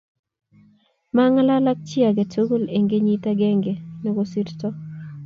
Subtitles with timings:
[1.15, 4.67] mang'alan ak chi age tugul eng' kenyit agenge ne kosirto